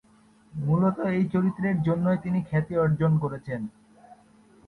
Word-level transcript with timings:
মূলত 0.53 0.97
এই 1.11 1.23
চরিত্রের 1.33 1.77
জন্যই 1.81 2.17
তিনি 2.17 2.39
খ্যাতি 2.41 2.73
অর্জন 2.77 3.11
করেছেন। 3.17 3.61